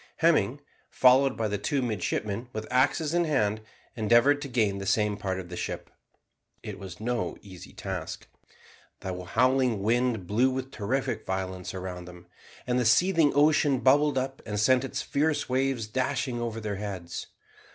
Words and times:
Hemming, 0.17 0.61
followed 0.89 1.37
by 1.37 1.47
the 1.47 1.59
two 1.59 1.83
midshipmen 1.83 2.49
with 2.53 2.65
axes 2.71 3.13
in 3.13 3.25
hand, 3.25 3.61
endeavoured 3.95 4.41
to 4.41 4.47
gain 4.47 4.79
the 4.79 4.87
same 4.87 5.15
part 5.15 5.39
of 5.39 5.49
the 5.49 5.55
ship. 5.55 5.91
It 6.63 6.79
was 6.79 6.99
no 6.99 7.37
easy 7.43 7.71
task. 7.71 8.25
The 9.01 9.23
howling 9.23 9.83
wind 9.83 10.25
blew 10.25 10.49
with 10.49 10.71
terrific 10.71 11.23
violence 11.23 11.75
around 11.75 12.05
them, 12.05 12.25
and 12.65 12.79
the 12.79 12.83
seething 12.85 13.31
ocean 13.35 13.77
bubbled 13.81 14.17
up, 14.17 14.41
and 14.43 14.59
sent 14.59 14.83
its 14.83 15.03
fierce 15.03 15.47
waves 15.47 15.85
dashing 15.85 16.41
over 16.41 16.59
their 16.59 16.77
heads. 16.77 17.27